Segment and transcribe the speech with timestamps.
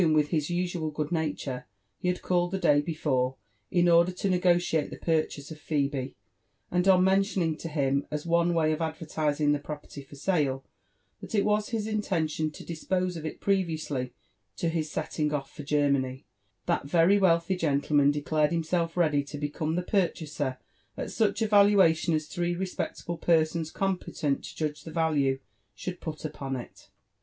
[0.01, 1.67] SOS with his usual good nature,
[1.99, 3.35] he had called the day beforein
[3.87, 6.15] order to ne gociate the purchase of Phebe;
[6.71, 10.65] and on mentioning to him» as one way of advertising the property for sale,
[11.19, 14.11] that it was his intention to dispose of it previously
[14.57, 16.25] to his setting off for Germany,
[16.65, 20.57] that very wealthy gentleman declared himself ready to become the purchaser
[20.97, 25.37] at such a valuation as three respectable persons competent tojudge the value
[25.75, 26.89] should put upon it.